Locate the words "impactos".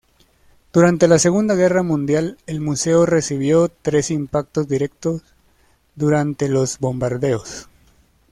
4.09-4.67